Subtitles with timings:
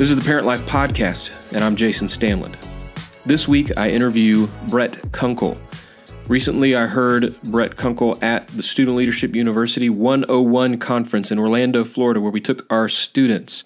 [0.00, 2.56] This is the Parent Life Podcast, and I'm Jason Stanland.
[3.26, 5.60] This week, I interview Brett Kunkle.
[6.26, 12.18] Recently, I heard Brett Kunkle at the Student Leadership University 101 conference in Orlando, Florida,
[12.18, 13.62] where we took our students.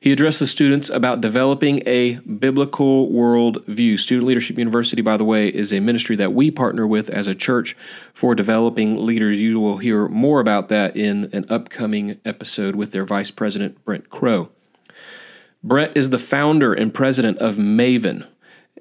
[0.00, 3.98] He addressed the students about developing a biblical worldview.
[3.98, 7.34] Student Leadership University, by the way, is a ministry that we partner with as a
[7.34, 7.76] church
[8.14, 9.38] for developing leaders.
[9.38, 14.08] You will hear more about that in an upcoming episode with their Vice President, Brent
[14.08, 14.48] Crowe.
[15.64, 18.28] Brett is the founder and president of Maven,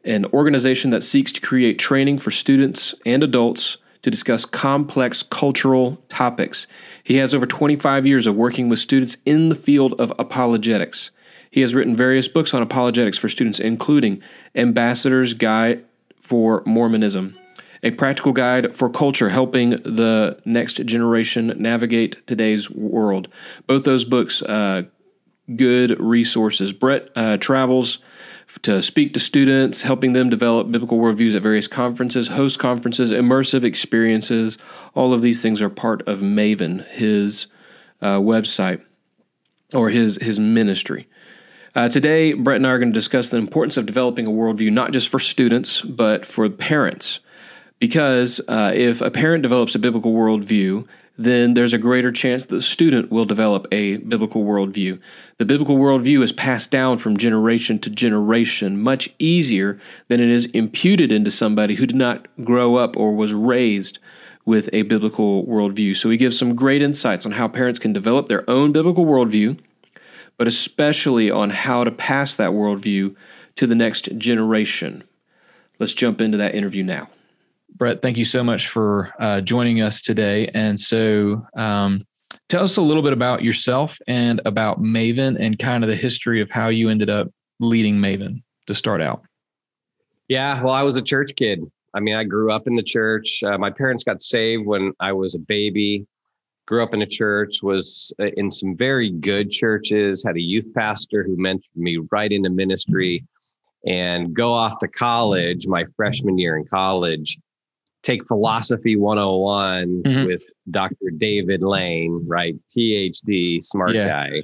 [0.03, 6.03] an organization that seeks to create training for students and adults to discuss complex cultural
[6.09, 6.67] topics.
[7.01, 11.11] He has over 25 years of working with students in the field of apologetics.
[11.49, 14.21] He has written various books on apologetics for students, including
[14.53, 15.85] Ambassador's Guide
[16.19, 17.39] for Mormonism,
[17.81, 23.29] a practical guide for culture helping the next generation navigate today's world.
[23.67, 24.83] Both those books uh,
[25.55, 26.73] good resources.
[26.73, 27.99] Brett uh, travels
[28.61, 33.63] to speak to students, helping them develop biblical worldviews at various conferences, host conferences, immersive
[33.63, 34.57] experiences.
[34.93, 37.47] All of these things are part of Maven, his
[38.01, 38.83] uh, website
[39.73, 41.07] or his his ministry.
[41.75, 44.71] Uh, today, Brett and I are going to discuss the importance of developing a worldview,
[44.71, 47.19] not just for students, but for parents.
[47.79, 52.55] Because uh, if a parent develops a biblical worldview, then there's a greater chance that
[52.55, 54.99] the student will develop a biblical worldview.
[55.37, 60.45] The biblical worldview is passed down from generation to generation much easier than it is
[60.47, 63.99] imputed into somebody who did not grow up or was raised
[64.45, 65.95] with a biblical worldview.
[65.95, 69.59] So he gives some great insights on how parents can develop their own biblical worldview,
[70.37, 73.15] but especially on how to pass that worldview
[73.55, 75.03] to the next generation.
[75.79, 77.09] Let's jump into that interview now.
[77.75, 80.47] Brett, thank you so much for uh, joining us today.
[80.53, 82.01] And so, um,
[82.49, 86.41] tell us a little bit about yourself and about Maven and kind of the history
[86.41, 87.29] of how you ended up
[87.59, 89.23] leading Maven to start out.
[90.27, 91.61] Yeah, well, I was a church kid.
[91.95, 93.43] I mean, I grew up in the church.
[93.43, 96.05] Uh, my parents got saved when I was a baby.
[96.65, 100.67] Grew up in a church, was uh, in some very good churches, had a youth
[100.73, 103.25] pastor who mentored me right into ministry
[103.85, 107.37] and go off to college, my freshman year in college,
[108.03, 110.25] take philosophy 101 mm-hmm.
[110.27, 111.09] with Dr.
[111.17, 112.55] David Lane, right?
[112.75, 114.07] PhD, smart yeah.
[114.07, 114.43] guy.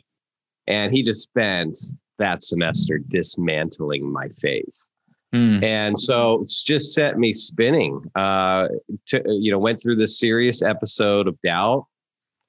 [0.68, 1.78] And he just spent
[2.18, 4.90] that semester dismantling my faith.
[5.34, 5.64] Mm.
[5.64, 8.02] And so it's just set me spinning.
[8.16, 8.68] Uh,
[9.08, 11.86] to, you know, went through this serious episode of doubt,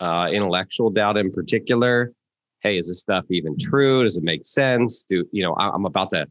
[0.00, 2.12] uh, intellectual doubt in particular.
[2.60, 4.04] Hey, is this stuff even true?
[4.04, 5.04] Does it make sense?
[5.08, 5.54] Do you know?
[5.56, 6.26] I'm about to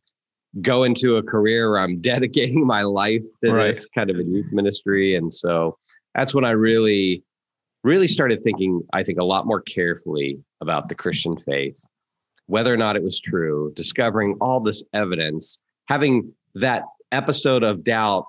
[0.61, 3.67] go into a career where I'm dedicating my life to right.
[3.67, 5.15] this kind of a youth ministry.
[5.15, 5.77] And so
[6.15, 7.23] that's when I really,
[7.83, 11.85] really started thinking, I think, a lot more carefully about the Christian faith,
[12.47, 18.25] whether or not it was true, discovering all this evidence, having that episode of doubt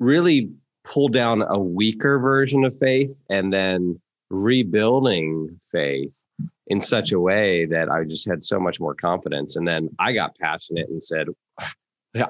[0.00, 0.50] really
[0.84, 6.24] pull down a weaker version of faith and then rebuilding faith
[6.68, 9.56] in such a way that I just had so much more confidence.
[9.56, 11.28] And then I got passionate and said,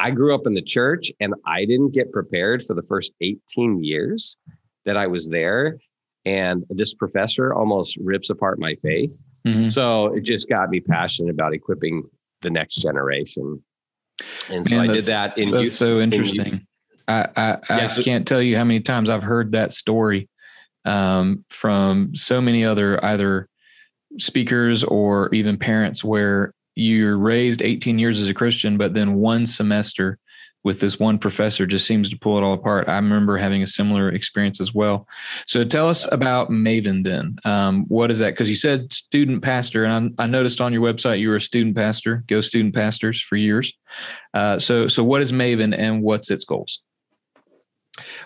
[0.01, 3.83] I grew up in the church and I didn't get prepared for the first 18
[3.83, 4.37] years
[4.85, 5.79] that I was there.
[6.25, 9.23] And this professor almost rips apart my faith.
[9.47, 9.69] Mm-hmm.
[9.71, 12.05] So it just got me passionate about equipping
[12.43, 13.63] the next generation.
[14.51, 16.47] And so Man, I did that in that's youth, so interesting.
[16.47, 16.67] In
[17.07, 20.29] I I, yeah, I can't tell you how many times I've heard that story
[20.85, 23.49] um, from so many other either
[24.19, 29.47] speakers or even parents where you're raised 18 years as a Christian, but then one
[29.47, 30.19] semester
[30.65, 32.89] with this one professor just seems to pull it all apart.
[32.89, 35.07] I remember having a similar experience as well.
[35.47, 37.39] So tell us about Maven then.
[37.45, 38.31] Um, what is that?
[38.31, 41.77] Because you said student pastor, and I, noticed on your website you were a student
[41.77, 43.73] pastor, go student pastors for years.
[44.35, 46.83] Uh, so, so what is Maven and what's its goals?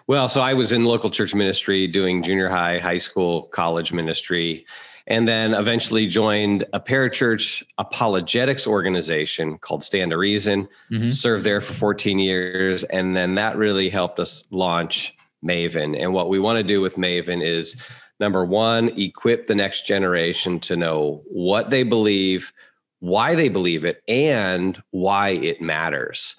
[0.06, 4.66] Well, so I was in local church ministry doing junior high, high school, college ministry
[5.06, 10.68] and then eventually joined a parachurch apologetics organization called Stand to Reason.
[10.90, 11.10] Mm-hmm.
[11.10, 15.14] Served there for 14 years, and then that really helped us launch
[15.44, 16.00] Maven.
[16.00, 17.80] And what we want to do with Maven is
[18.20, 22.52] number one, equip the next generation to know what they believe,
[23.00, 26.36] why they believe it, and why it matters.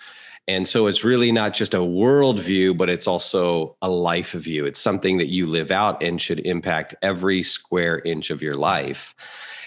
[0.47, 4.65] And so it's really not just a worldview, but it's also a life view.
[4.65, 9.15] It's something that you live out and should impact every square inch of your life.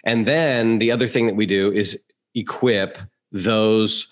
[0.05, 2.02] And then the other thing that we do is
[2.34, 2.99] equip
[3.32, 4.06] those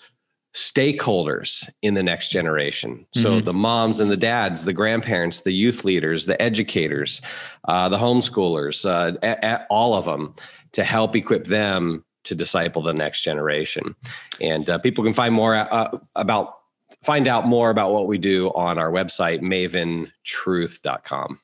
[0.55, 3.05] stakeholders in the next generation.
[3.13, 3.45] So mm-hmm.
[3.45, 7.21] the moms and the dads, the grandparents, the youth leaders, the educators,
[7.67, 10.33] uh, the homeschoolers, uh, a- a- all of them
[10.71, 13.95] to help equip them to disciple the next generation.
[14.41, 16.57] And uh, people can find more uh, about
[17.03, 21.39] find out more about what we do on our website maventruth.com.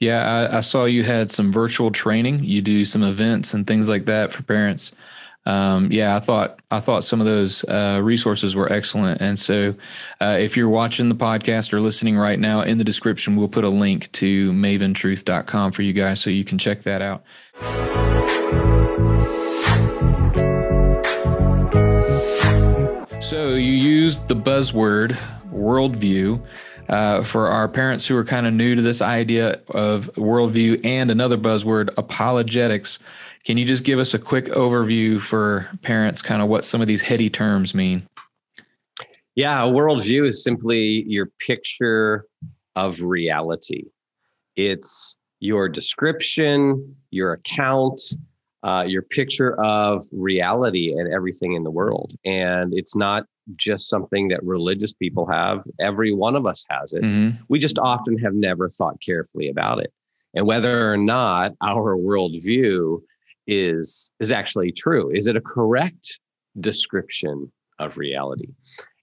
[0.00, 2.44] Yeah, I, I saw you had some virtual training.
[2.44, 4.92] You do some events and things like that for parents
[5.46, 9.20] um, yeah, I thought I thought some of those uh, resources were excellent.
[9.22, 9.74] And so,
[10.20, 13.64] uh, if you're watching the podcast or listening right now, in the description we'll put
[13.64, 17.24] a link to maventruth.com for you guys, so you can check that out.
[23.26, 25.10] So you used the buzzword
[25.50, 26.40] worldview.
[26.88, 31.10] Uh, for our parents who are kind of new to this idea of worldview and
[31.10, 33.00] another buzzword, apologetics.
[33.42, 36.86] Can you just give us a quick overview for parents, kind of what some of
[36.86, 38.06] these heady terms mean?
[39.34, 42.26] Yeah, worldview is simply your picture
[42.76, 43.86] of reality.
[44.54, 48.00] It's your description, your account,
[48.66, 52.12] uh, your picture of reality and everything in the world.
[52.24, 53.24] And it's not
[53.54, 55.62] just something that religious people have.
[55.78, 57.02] Every one of us has it.
[57.02, 57.36] Mm-hmm.
[57.48, 59.92] We just often have never thought carefully about it.
[60.34, 63.00] And whether or not our worldview
[63.46, 66.18] is is actually true is it a correct
[66.58, 68.48] description of reality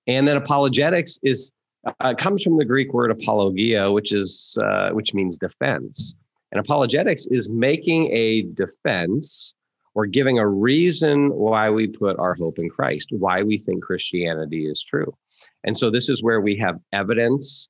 [0.08, 1.54] and then apologetics is
[2.02, 6.18] uh, comes from the greek word apologia which is uh, which means defense
[6.54, 9.54] and apologetics is making a defense
[9.96, 14.68] or giving a reason why we put our hope in christ why we think christianity
[14.68, 15.14] is true
[15.64, 17.68] and so this is where we have evidence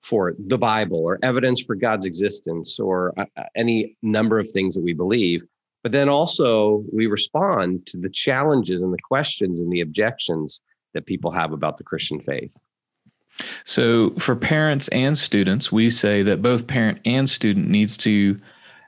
[0.00, 3.24] for the bible or evidence for god's existence or uh,
[3.54, 5.42] any number of things that we believe
[5.82, 10.60] but then also we respond to the challenges and the questions and the objections
[10.94, 12.56] that people have about the Christian faith.
[13.64, 18.40] So for parents and students, we say that both parent and student needs to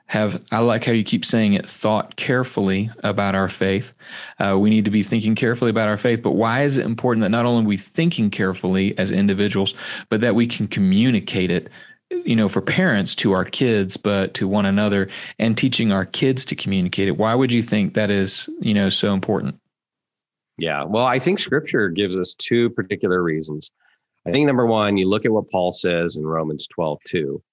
[0.07, 3.91] have i like how you keep saying it thought carefully about our faith
[4.39, 7.23] uh, we need to be thinking carefully about our faith but why is it important
[7.23, 9.73] that not only we thinking carefully as individuals
[10.09, 11.71] but that we can communicate it
[12.09, 15.09] you know, for parents to our kids, but to one another
[15.39, 17.17] and teaching our kids to communicate it.
[17.17, 19.59] Why would you think that is, you know, so important?
[20.57, 20.83] Yeah.
[20.83, 23.71] Well, I think scripture gives us two particular reasons.
[24.27, 27.43] I think number one, you look at what Paul says in Romans 12, 2,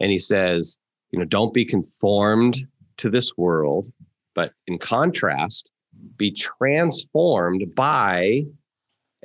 [0.00, 0.78] and he says,
[1.10, 2.58] you know, don't be conformed
[2.98, 3.92] to this world,
[4.34, 5.70] but in contrast,
[6.16, 8.42] be transformed by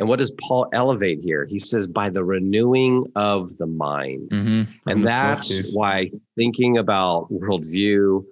[0.01, 1.45] and what does Paul elevate here?
[1.45, 4.31] He says, by the renewing of the mind.
[4.31, 4.89] Mm-hmm.
[4.89, 8.23] And that's why thinking about worldview,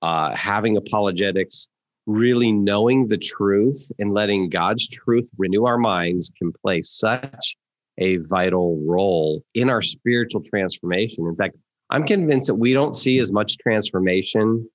[0.00, 1.68] uh, having apologetics,
[2.06, 7.56] really knowing the truth and letting God's truth renew our minds can play such
[7.98, 11.26] a vital role in our spiritual transformation.
[11.26, 11.56] In fact,
[11.90, 14.68] I'm convinced that we don't see as much transformation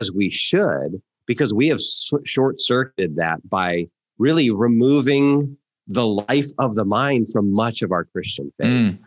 [0.00, 1.80] as we should because we have
[2.24, 3.86] short circuited that by
[4.18, 5.56] really removing
[5.86, 8.94] the life of the mind from much of our Christian faith.
[8.94, 8.98] Mm.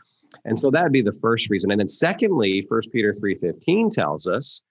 [0.46, 1.72] And so that would be the first reason.
[1.72, 4.62] And then secondly, First Peter 3:15 tells us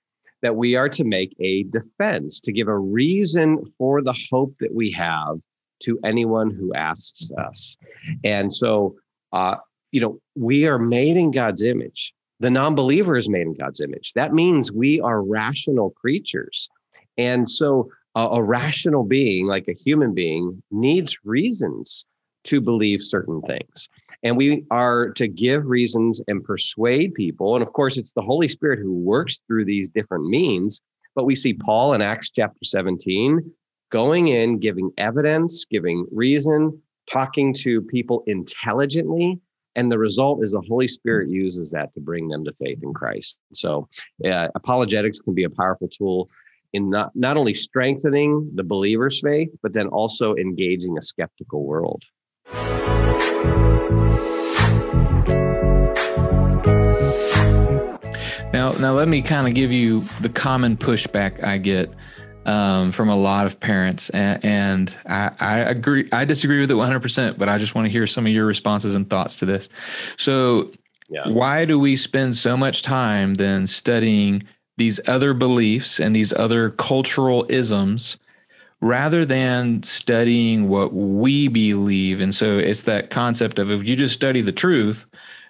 [0.42, 4.74] that we are to make a defense, to give a reason for the hope that
[4.74, 5.40] we have
[5.80, 7.76] to anyone who asks us.
[8.24, 8.96] And so
[9.32, 9.56] uh,
[9.92, 12.12] you know, we are made in God's image.
[12.40, 14.12] The non-believer is made in God's image.
[14.14, 16.68] That means we are rational creatures.
[17.16, 22.04] And so a, a rational being, like a human being, needs reasons
[22.44, 23.88] to believe certain things.
[24.22, 27.54] And we are to give reasons and persuade people.
[27.54, 30.80] And of course, it's the Holy Spirit who works through these different means.
[31.14, 33.50] But we see Paul in Acts chapter 17
[33.90, 39.40] going in, giving evidence, giving reason, talking to people intelligently.
[39.74, 42.94] And the result is the Holy Spirit uses that to bring them to faith in
[42.94, 43.38] Christ.
[43.52, 43.88] So,
[44.24, 46.30] uh, apologetics can be a powerful tool
[46.72, 52.04] in not, not only strengthening the believer's faith, but then also engaging a skeptical world.
[58.52, 61.92] Now, now let me kind of give you the common pushback I get
[62.46, 66.08] um, from a lot of parents, and, and I, I, agree.
[66.12, 68.46] I disagree with it 100, percent but I just want to hear some of your
[68.46, 69.68] responses and thoughts to this.
[70.16, 70.70] So,
[71.08, 71.28] yeah.
[71.28, 74.44] why do we spend so much time then studying
[74.76, 78.16] these other beliefs and these other cultural isms
[78.80, 82.20] rather than studying what we believe.
[82.20, 85.06] And so it's that concept of if you just study the truth,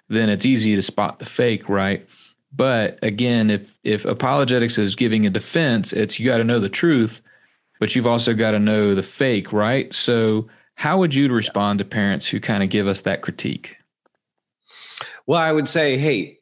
[0.07, 2.07] then it's easy to spot the fake, right?
[2.53, 6.69] But again, if if apologetics is giving a defense, it's you got to know the
[6.69, 7.21] truth,
[7.79, 9.93] but you've also got to know the fake, right?
[9.93, 13.77] So how would you respond to parents who kind of give us that critique?
[15.25, 16.39] Well, I would say, hey,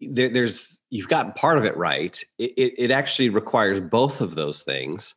[0.00, 2.22] there, there's you've got part of it right.
[2.38, 5.14] It, it, it actually requires both of those things.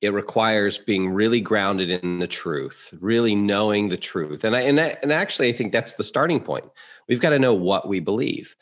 [0.00, 4.44] it requires being really grounded in the truth, really knowing the truth.
[4.44, 6.64] And I, and I, and actually, I think that's the starting point.
[7.08, 8.54] We've got to know what we believe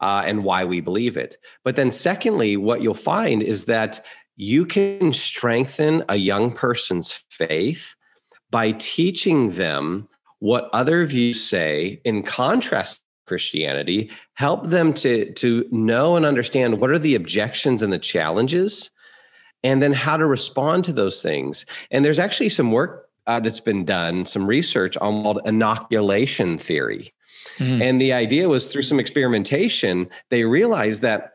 [0.00, 1.38] uh, and why we believe it.
[1.64, 4.04] But then, secondly, what you'll find is that
[4.36, 7.94] you can strengthen a young person's faith
[8.50, 15.66] by teaching them what other views say in contrast to Christianity, help them to, to
[15.70, 18.90] know and understand what are the objections and the challenges
[19.64, 21.66] and then how to respond to those things.
[21.90, 27.12] And there's actually some work uh, that's been done, some research on called inoculation theory.
[27.58, 27.82] Mm-hmm.
[27.82, 31.32] And the idea was through some experimentation, they realized that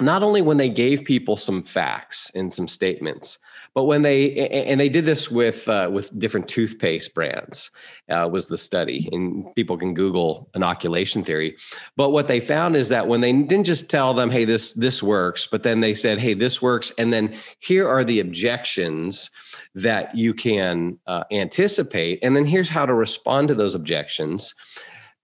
[0.00, 3.38] not only when they gave people some facts and some statements,
[3.74, 7.70] but when they and they did this with uh, with different toothpaste brands
[8.10, 11.56] uh, was the study, and people can Google inoculation theory.
[11.96, 15.02] But what they found is that when they didn't just tell them, "Hey, this this
[15.02, 19.30] works," but then they said, "Hey, this works," and then here are the objections
[19.74, 24.54] that you can uh, anticipate, and then here's how to respond to those objections.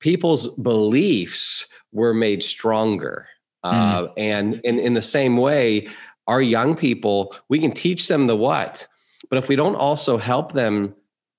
[0.00, 3.26] People's beliefs were made stronger.
[3.64, 4.12] Uh, mm.
[4.16, 5.88] and in, in the same way,
[6.26, 8.86] our young people, we can teach them the what,
[9.30, 10.94] but if we don't also help them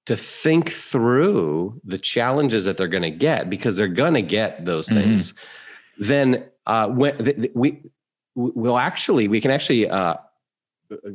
[0.06, 4.66] to think through the challenges that they're going to get, because they're going to get
[4.66, 5.02] those mm-hmm.
[5.02, 5.34] things,
[5.98, 7.82] then uh, when th- we
[8.36, 10.16] will actually we can actually uh,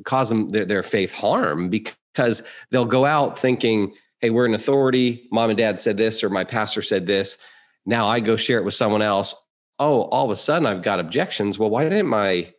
[0.04, 5.28] cause them their, their faith harm because they'll go out thinking, "Hey, we're an authority.
[5.30, 7.38] Mom and dad said this, or my pastor said this."
[7.87, 9.35] Now I go share it with someone else.
[9.78, 11.59] Oh, all of a sudden I've got objections.
[11.59, 12.54] Well, why didn't my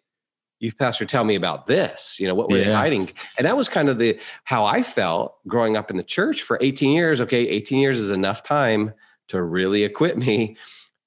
[0.59, 2.65] youth pastor tell me about this you know what were yeah.
[2.65, 6.03] they hiding and that was kind of the how i felt growing up in the
[6.03, 8.93] church for 18 years okay 18 years is enough time
[9.27, 10.55] to really equip me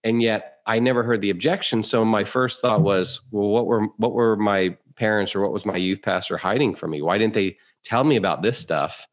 [0.04, 3.86] and yet i never heard the objection so my first thought was well what were
[3.96, 7.34] what were my parents or what was my youth pastor hiding from me why didn't
[7.34, 9.06] they tell me about this stuff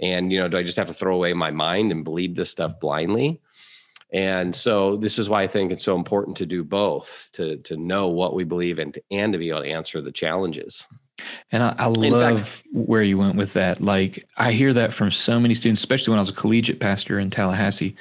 [0.00, 2.50] and you know do i just have to throw away my mind and believe this
[2.50, 3.40] stuff blindly
[4.12, 7.76] and so this is why I think it's so important to do both, to to
[7.76, 10.84] know what we believe and to, and to be able to answer the challenges.
[11.52, 13.80] And I, I love fact, where you went with that.
[13.80, 17.18] Like I hear that from so many students, especially when I was a collegiate pastor
[17.18, 17.94] in Tallahassee,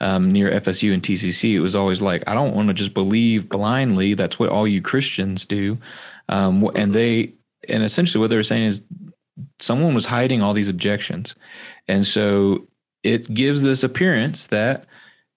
[0.00, 1.54] um, near FSU and TCC.
[1.54, 4.14] It was always like, I don't want to just believe blindly.
[4.14, 5.78] That's what all you Christians do.
[6.28, 7.34] Um, and they,
[7.68, 8.82] and essentially what they were saying is,
[9.60, 11.34] someone was hiding all these objections,
[11.88, 12.66] and so
[13.02, 14.86] it gives this appearance that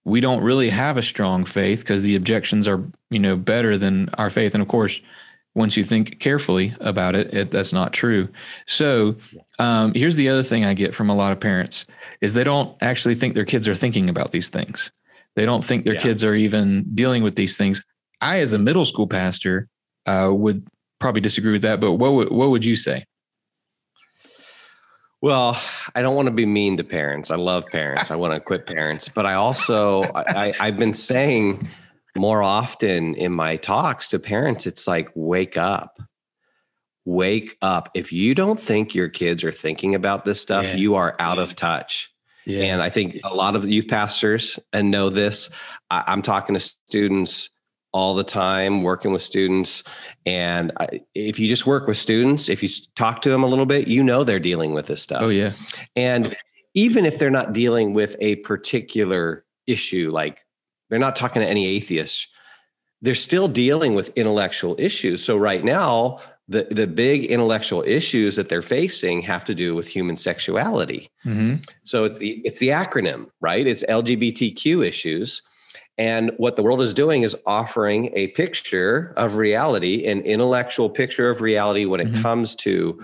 [0.06, 4.10] we don't really have a strong faith because the objections are you know better than
[4.18, 4.54] our faith.
[4.54, 5.02] And of course
[5.58, 8.30] once you think carefully about it, it that's not true.
[8.68, 9.16] So
[9.58, 11.86] um, here's the other thing i get from a lot of parents
[12.22, 14.92] is they don't actually think their kids are thinking about these things.
[15.36, 16.02] They don't think their yeah.
[16.02, 17.84] kids are even dealing with these things.
[18.22, 19.68] I as a middle school pastor
[20.06, 20.68] uh, would
[21.00, 23.04] probably disagree with that but what would, what would you say
[25.22, 25.60] well,
[25.96, 27.32] I don't want to be mean to parents.
[27.32, 28.12] I love parents.
[28.12, 31.68] I want to quit parents, but I also I, I've been saying
[32.16, 36.00] more often in my talks to parents, it's like wake up.
[37.06, 37.90] Wake up.
[37.94, 40.76] If you don't think your kids are thinking about this stuff, yeah.
[40.76, 41.44] you are out yeah.
[41.44, 42.12] of touch.
[42.46, 42.64] Yeah.
[42.64, 45.50] And I think a lot of youth pastors and know this.
[45.90, 47.50] I, I'm talking to students
[47.98, 49.82] all the time working with students.
[50.28, 53.66] And I, if you just work with students if you talk to them a little
[53.66, 55.24] bit you know they're dealing with this stuff.
[55.24, 55.54] Oh yeah.
[55.96, 56.38] And
[56.76, 60.46] even if they're not dealing with a particular issue like
[60.90, 62.28] they're not talking to any atheists
[63.02, 65.24] they're still dealing with intellectual issues.
[65.24, 69.88] So right now the, the big intellectual issues that they're facing have to do with
[69.88, 71.10] human sexuality.
[71.26, 71.56] Mm-hmm.
[71.84, 73.66] so it's the it's the acronym right?
[73.66, 75.42] It's lgbtq issues
[75.98, 81.30] and what the world is doing is offering a picture of reality, an intellectual picture
[81.30, 82.22] of reality when it mm-hmm.
[82.22, 83.02] comes to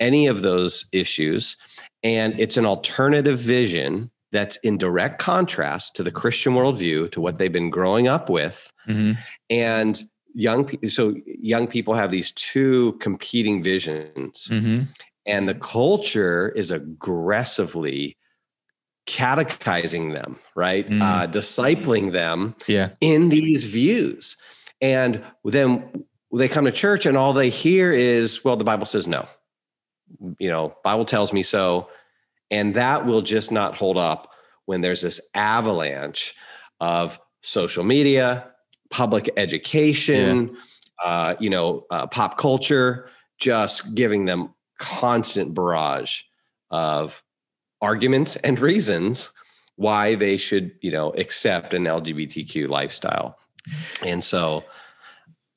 [0.00, 1.56] any of those issues.
[2.02, 7.38] And it's an alternative vision that's in direct contrast to the Christian worldview, to what
[7.38, 8.70] they've been growing up with.
[8.88, 9.12] Mm-hmm.
[9.48, 10.02] And
[10.34, 14.48] young so young people have these two competing visions.
[14.50, 14.82] Mm-hmm.
[15.26, 18.16] And the culture is aggressively
[19.06, 20.88] catechizing them, right?
[20.88, 21.02] Mm.
[21.02, 22.90] Uh, discipling them yeah.
[23.00, 24.36] in these views.
[24.80, 29.06] And then they come to church and all they hear is, well, the Bible says
[29.06, 29.28] no.
[30.38, 31.88] You know, Bible tells me so.
[32.50, 34.30] And that will just not hold up
[34.66, 36.34] when there's this avalanche
[36.80, 38.50] of social media,
[38.90, 40.56] public education,
[41.04, 41.10] yeah.
[41.10, 43.08] uh, you know, uh, pop culture,
[43.38, 46.22] just giving them constant barrage
[46.70, 47.22] of
[47.84, 49.32] arguments and reasons
[49.76, 53.38] why they should, you know, accept an LGBTQ lifestyle.
[54.02, 54.64] And so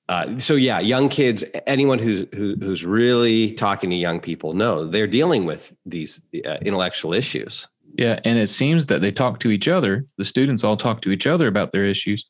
[0.09, 4.87] uh, so yeah, young kids, anyone who's who, who's really talking to young people, know
[4.87, 7.67] they're dealing with these uh, intellectual issues.
[7.97, 10.05] Yeah, and it seems that they talk to each other.
[10.17, 12.25] The students all talk to each other about their issues.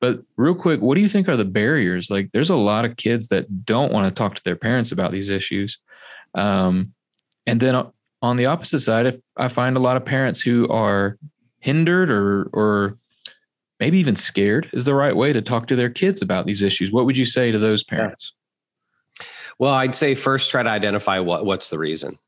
[0.00, 2.10] But real quick, what do you think are the barriers?
[2.10, 5.12] Like, there's a lot of kids that don't want to talk to their parents about
[5.12, 5.78] these issues.
[6.34, 6.94] Um,
[7.46, 7.74] and then
[8.22, 11.18] on the opposite side, if I find a lot of parents who are
[11.60, 12.98] hindered or or
[13.78, 16.92] maybe even scared is the right way to talk to their kids about these issues.
[16.92, 18.32] What would you say to those parents?
[19.58, 22.18] Well, I'd say first try to identify what what's the reason.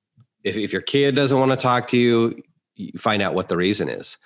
[0.45, 2.43] If if your kid doesn't want to talk to you,
[2.75, 4.17] you find out what the reason is.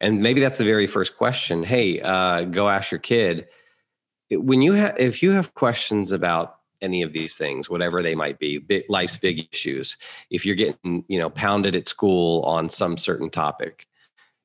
[0.00, 1.62] And maybe that's the very first question.
[1.62, 3.46] Hey, uh, go ask your kid.
[4.30, 6.55] When you have, if you have questions about
[6.86, 9.96] any of these things, whatever they might be, life's big issues.
[10.30, 13.86] If you're getting, you know, pounded at school on some certain topic,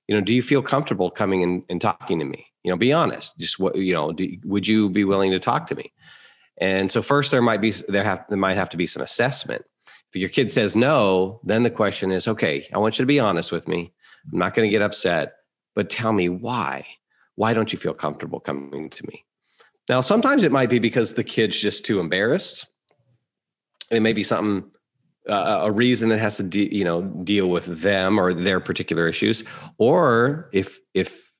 [0.08, 2.48] you know, do you feel comfortable coming and, and talking to me?
[2.64, 3.38] You know, be honest.
[3.38, 5.94] Just what you know, do, would you be willing to talk to me?
[6.58, 9.64] And so first, there might be there have there might have to be some assessment.
[10.14, 13.20] If your kid says no, then the question is, okay, I want you to be
[13.20, 13.94] honest with me.
[14.32, 15.36] I'm not going to get upset,
[15.76, 16.86] but tell me why.
[17.36, 19.26] Why don't you feel comfortable coming to me?
[19.90, 22.66] Now, sometimes it might be because the kid's just too embarrassed.
[23.90, 24.70] It may be something,
[25.28, 29.08] uh, a reason that has to, de- you know, deal with them or their particular
[29.08, 29.44] issues.
[29.78, 31.32] Or if if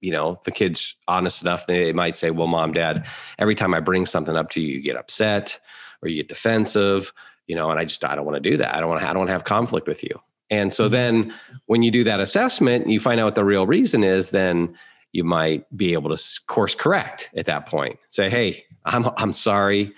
[0.00, 3.06] you know the kid's honest enough, they might say, "Well, mom, dad,
[3.38, 5.58] every time I bring something up to you, you get upset
[6.02, 7.12] or you get defensive."
[7.46, 8.74] You know, and I just I don't want to do that.
[8.74, 9.08] I don't want to.
[9.08, 10.20] I don't want to have conflict with you.
[10.50, 10.92] And so mm-hmm.
[10.92, 11.34] then
[11.66, 14.30] when you do that assessment, you find out what the real reason is.
[14.30, 14.76] Then
[15.16, 17.98] you might be able to course correct at that point.
[18.10, 19.94] Say, "Hey, I'm I'm sorry,"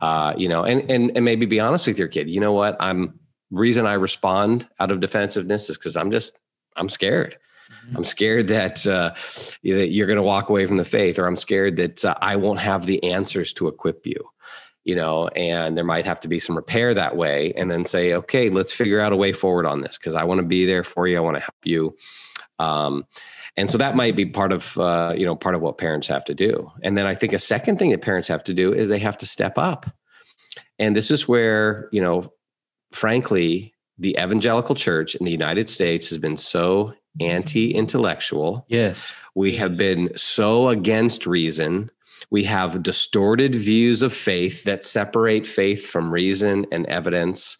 [0.00, 2.30] uh, you know, and and and maybe be honest with your kid.
[2.30, 2.74] You know what?
[2.80, 6.32] I'm reason I respond out of defensiveness is because I'm just
[6.76, 7.36] I'm scared.
[7.70, 7.96] Mm-hmm.
[7.98, 9.10] I'm scared that uh,
[9.62, 12.36] that you're going to walk away from the faith, or I'm scared that uh, I
[12.36, 14.16] won't have the answers to equip you.
[14.84, 18.14] You know, and there might have to be some repair that way, and then say,
[18.14, 20.84] okay, let's figure out a way forward on this because I want to be there
[20.84, 21.18] for you.
[21.18, 21.96] I want to help you.
[22.58, 23.06] Um,
[23.56, 26.24] and so that might be part of uh, you know part of what parents have
[26.26, 26.70] to do.
[26.82, 29.18] And then i think a second thing that parents have to do is they have
[29.18, 29.86] to step up.
[30.78, 32.32] And this is where you know
[32.92, 38.64] frankly the evangelical church in the united states has been so anti-intellectual.
[38.68, 39.10] Yes.
[39.34, 41.90] We have been so against reason.
[42.30, 47.56] We have distorted views of faith that separate faith from reason and evidence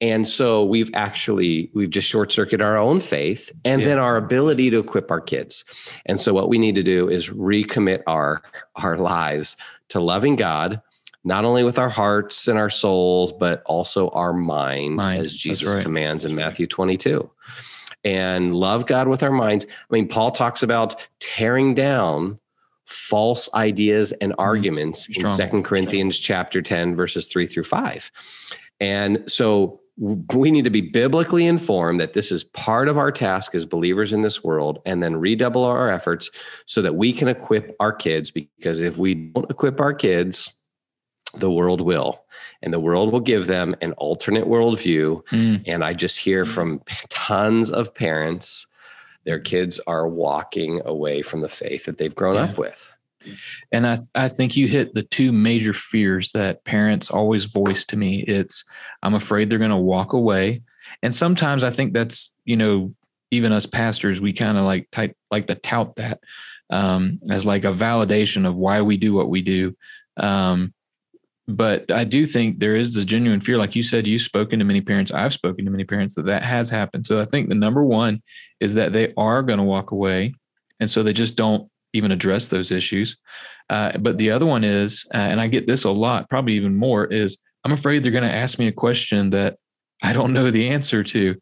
[0.00, 3.88] and so we've actually we've just short circuited our own faith and yeah.
[3.88, 5.64] then our ability to equip our kids.
[6.06, 8.42] And so what we need to do is recommit our
[8.76, 9.56] our lives
[9.88, 10.80] to loving God,
[11.24, 15.22] not only with our hearts and our souls, but also our mind, mind.
[15.22, 15.82] as Jesus right.
[15.82, 17.28] commands in Matthew 22.
[18.04, 19.66] And love God with our minds.
[19.68, 22.38] I mean, Paul talks about tearing down
[22.84, 24.40] false ideas and mm-hmm.
[24.40, 28.12] arguments mm, in Second Corinthians chapter 10, verses 3 through 5.
[28.80, 33.54] And so we need to be biblically informed that this is part of our task
[33.54, 36.30] as believers in this world and then redouble our efforts
[36.66, 40.54] so that we can equip our kids because if we don't equip our kids
[41.34, 42.22] the world will
[42.62, 45.62] and the world will give them an alternate worldview mm.
[45.66, 46.48] and i just hear mm.
[46.48, 46.80] from
[47.10, 48.66] tons of parents
[49.24, 52.44] their kids are walking away from the faith that they've grown yeah.
[52.44, 52.90] up with
[53.72, 57.96] and I, I think you hit the two major fears that parents always voice to
[57.96, 58.20] me.
[58.20, 58.64] It's
[59.02, 60.62] I'm afraid they're going to walk away.
[61.02, 62.94] And sometimes I think that's, you know,
[63.30, 66.20] even us pastors, we kind of like type like to tout that
[66.70, 69.76] um, as like a validation of why we do what we do.
[70.16, 70.72] Um,
[71.46, 73.56] but I do think there is a genuine fear.
[73.56, 75.10] Like you said, you've spoken to many parents.
[75.10, 77.06] I've spoken to many parents that that has happened.
[77.06, 78.22] So I think the number one
[78.60, 80.34] is that they are going to walk away.
[80.78, 83.16] And so they just don't even address those issues.
[83.68, 86.74] Uh, but the other one is, uh, and I get this a lot, probably even
[86.74, 89.58] more, is I'm afraid they're going to ask me a question that
[90.02, 91.36] I don't know the answer to.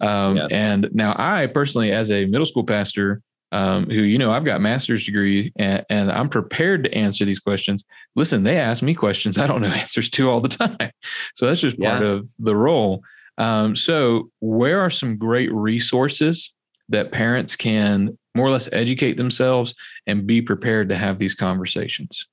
[0.00, 0.46] Um, yeah.
[0.50, 3.20] And now I personally, as a middle school pastor,
[3.52, 7.38] um, who you know I've got master's degree and, and, I'm prepared to answer these
[7.38, 7.84] questions.
[8.16, 10.90] Listen, they ask me questions I don't know answers to all the time,
[11.34, 12.08] so that's just part yeah.
[12.08, 13.02] of the role.
[13.38, 16.52] Um, so, where are some great resources
[16.88, 19.74] that parents can more or less educate themselves
[20.06, 22.26] and be prepared to have these conversations?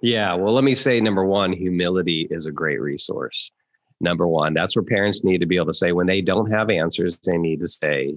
[0.00, 3.52] Yeah, well, let me say number one, humility is a great resource.
[4.00, 6.70] Number one, that's where parents need to be able to say when they don't have
[6.70, 8.16] answers, they need to say,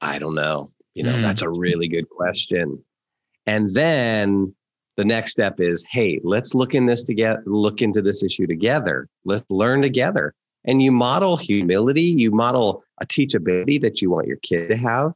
[0.00, 0.72] I don't know.
[0.94, 1.22] You know, mm.
[1.22, 2.82] that's a really good question.
[3.46, 4.54] And then
[4.96, 9.08] the next step is, hey, let's look in this together, look into this issue together.
[9.24, 10.34] Let's learn together.
[10.64, 15.12] And you model humility, you model a teachability that you want your kid to have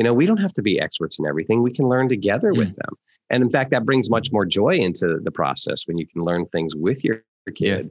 [0.00, 1.62] You know, we don't have to be experts in everything.
[1.62, 2.56] We can learn together mm.
[2.56, 2.94] with them.
[3.28, 6.46] And in fact, that brings much more joy into the process when you can learn
[6.46, 7.22] things with your,
[7.54, 7.90] kid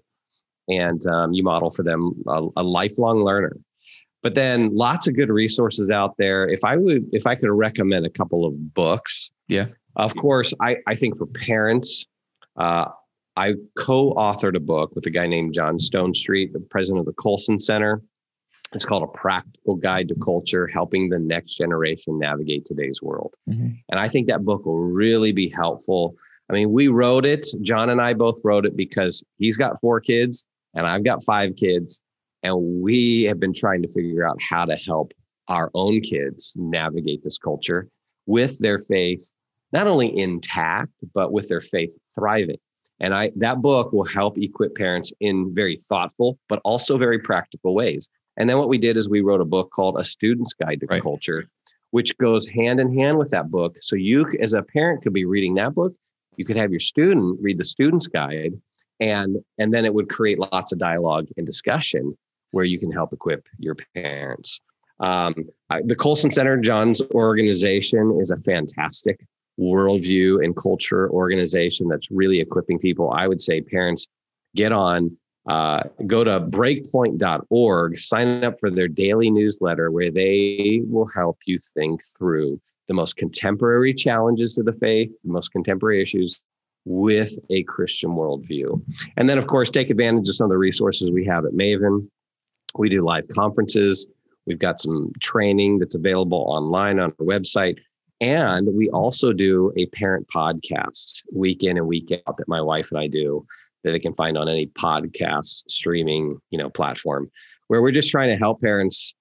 [0.68, 3.56] and um, you model for them a, a lifelong learner.
[4.24, 6.48] But then lots of good resources out there.
[6.48, 10.78] If I would, if I could recommend a couple of books, yeah, of course, I,
[10.88, 12.08] I think for parents,
[12.58, 12.86] uh,
[13.36, 17.60] I co-authored a book with a guy named John Stonestreet, the president of the Colson
[17.60, 18.02] Center.
[18.74, 23.36] It's called A Practical Guide to Culture, helping the next generation navigate today's world.
[23.50, 23.70] Mm-hmm.
[23.90, 26.16] And I think that book will really be helpful.
[26.50, 30.00] I mean, we wrote it, John and I both wrote it because he's got four
[30.00, 32.02] kids and I've got five kids.
[32.44, 35.14] And we have been trying to figure out how to help
[35.48, 37.88] our own kids navigate this culture
[38.28, 39.32] with their faith,
[39.74, 42.58] not only intact, but with their faith thriving.
[43.00, 47.74] And I that book will help equip parents in very thoughtful, but also very practical
[47.74, 48.10] ways.
[48.40, 50.88] And then what we did is we wrote a book called A Student's Guide to
[50.88, 51.02] right.
[51.02, 51.48] Culture,
[51.92, 53.76] which goes hand in hand with that book.
[53.82, 55.94] So you as a parent could be reading that book,
[56.38, 58.54] you could have your student read the student's guide
[59.00, 62.18] and and then it would create lots of dialogue and discussion
[62.52, 64.62] where you can help equip your parents.
[65.00, 65.36] Um,
[65.70, 69.20] I, the Colson Center, John's organization, is a fantastic
[69.60, 73.12] worldview and culture organization that's really equipping people.
[73.12, 74.08] I would say parents
[74.56, 75.16] get on,
[75.50, 81.58] uh, go to breakpoint.org, sign up for their daily newsletter where they will help you
[81.74, 86.44] think through the most contemporary challenges to the faith, the most contemporary issues
[86.86, 88.80] with a Christian worldview.
[89.18, 92.08] And then, of course, take advantage of some of the resources we have at Maven.
[92.78, 94.06] We do live conferences.
[94.46, 97.78] We've got some training that's available online on our website.
[98.22, 102.92] And we also do a parent podcast week in and week out that my wife
[102.92, 103.46] and I do
[103.84, 107.32] that they can find on any podcast streaming, you know, platform
[107.68, 109.16] where we're just trying to help parents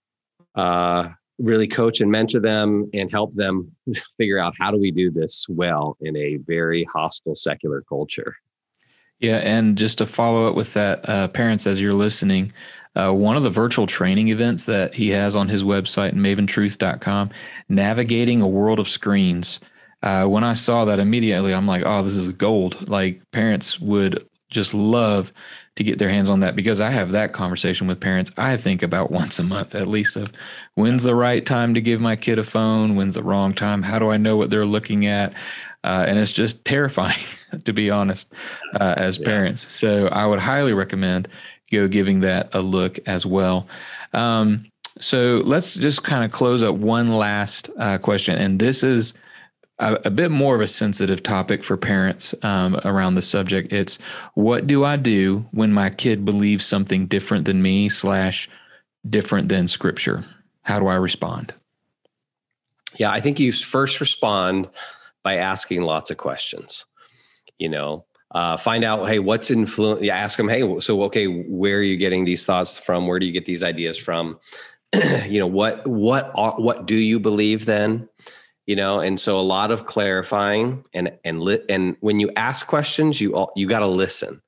[0.56, 3.70] uh, really coach and mentor them and help them
[4.16, 8.34] figure out how do we do this well in a very hostile secular culture.
[9.20, 12.52] Yeah, and just to follow up with that, uh, parents, as you're listening,
[12.94, 17.30] uh, one of the virtual training events that he has on his website, maventruth.com,
[17.68, 19.58] navigating a world of screens.
[20.02, 22.88] Uh, when I saw that immediately, I'm like, oh, this is gold.
[22.88, 25.32] Like parents would just love
[25.76, 28.30] to get their hands on that because I have that conversation with parents.
[28.36, 30.32] I think about once a month at least of
[30.74, 33.98] when's the right time to give my kid a phone, when's the wrong time, how
[33.98, 35.32] do I know what they're looking at?
[35.84, 37.24] Uh, and it's just terrifying,
[37.64, 38.32] to be honest,
[38.80, 39.24] uh, as yeah.
[39.24, 39.72] parents.
[39.72, 41.28] So I would highly recommend
[41.70, 43.68] go giving that a look as well.
[44.12, 44.64] Um,
[44.98, 49.14] so let's just kind of close up one last uh, question, and this is
[49.78, 53.72] a, a, bit more of a sensitive topic for parents um, around the subject.
[53.72, 53.98] It's
[54.34, 58.48] what do I do when my kid believes something different than me slash
[59.08, 60.24] different than Scripture?
[60.62, 61.54] How do I respond?
[62.96, 64.68] Yeah, I think you first respond
[65.22, 66.84] by asking lots of questions.
[67.58, 71.78] You know, uh, find out hey what's influence yeah, ask them hey so okay where
[71.78, 74.38] are you getting these thoughts from where do you get these ideas from
[75.26, 78.06] you know what what what do you believe then
[78.68, 82.66] you know and so a lot of clarifying and and lit and when you ask
[82.66, 84.40] questions you all you got to listen.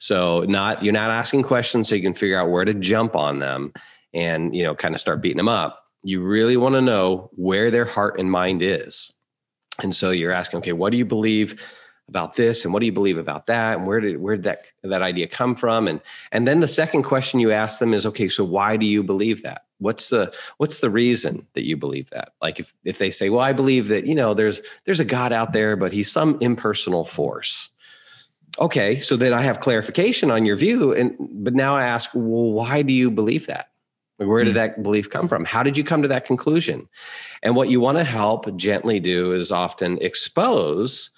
[0.00, 3.38] So not you're not asking questions so you can figure out where to jump on
[3.38, 3.72] them
[4.12, 5.78] and you know kind of start beating them up.
[6.02, 9.12] You really want to know where their heart and mind is.
[9.80, 11.64] And so you're asking okay what do you believe
[12.08, 14.60] about this and what do you believe about that and where did where did that
[14.82, 15.86] that idea come from?
[15.86, 16.00] And
[16.32, 19.42] and then the second question you ask them is okay so why do you believe
[19.42, 19.66] that?
[19.78, 22.32] What's the what's the reason that you believe that?
[22.40, 25.32] Like if if they say well i believe that you know there's there's a god
[25.32, 27.68] out there but he's some impersonal force.
[28.58, 32.52] Okay so then i have clarification on your view and but now i ask well
[32.52, 33.70] why do you believe that?
[34.16, 34.56] Where did hmm.
[34.56, 35.44] that belief come from?
[35.44, 36.88] How did you come to that conclusion?
[37.42, 41.10] And what you want to help gently do is often expose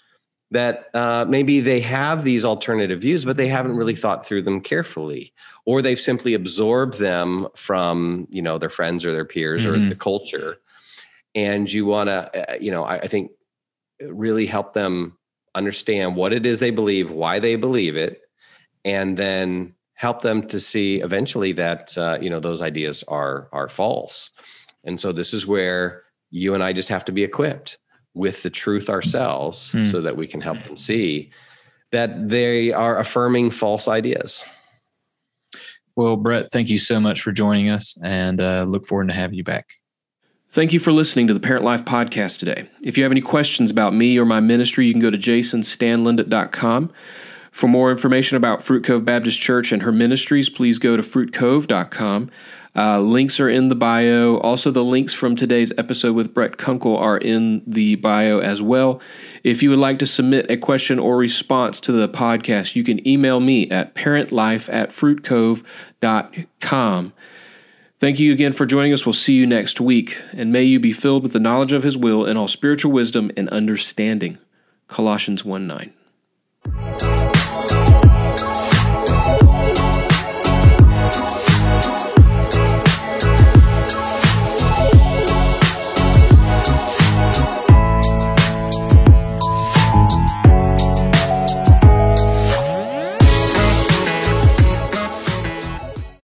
[0.51, 4.61] that uh, maybe they have these alternative views, but they haven't really thought through them
[4.61, 5.33] carefully,
[5.65, 9.87] or they've simply absorbed them from you know their friends or their peers mm-hmm.
[9.87, 10.59] or the culture.
[11.35, 13.31] And you want to, uh, you know, I, I think
[14.01, 15.17] really help them
[15.55, 18.21] understand what it is they believe, why they believe it,
[18.85, 23.69] and then help them to see eventually that uh, you know those ideas are are
[23.69, 24.31] false.
[24.83, 27.79] And so this is where you and I just have to be equipped
[28.15, 29.85] with the truth ourselves hmm.
[29.85, 31.31] so that we can help them see
[31.93, 34.45] that they are affirming false ideas.
[35.97, 39.37] Well, Brett, thank you so much for joining us and uh, look forward to having
[39.37, 39.67] you back.
[40.53, 42.69] Thank you for listening to the Parent Life podcast today.
[42.83, 46.93] If you have any questions about me or my ministry, you can go to jasonstanland.com.
[47.53, 52.31] For more information about Fruit Cove Baptist Church and her ministries, please go to fruitcove.com.
[52.77, 54.37] Uh, links are in the bio.
[54.39, 59.01] Also, the links from today's episode with Brett Kunkle are in the bio as well.
[59.43, 63.07] If you would like to submit a question or response to the podcast, you can
[63.07, 67.13] email me at parentlife at fruitcove.com.
[67.99, 69.05] Thank you again for joining us.
[69.05, 70.17] We'll see you next week.
[70.33, 73.31] And may you be filled with the knowledge of his will and all spiritual wisdom
[73.37, 74.39] and understanding.
[74.89, 75.93] Colossians 1 9.